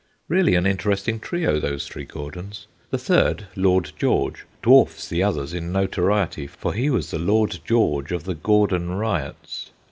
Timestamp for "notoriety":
5.71-6.47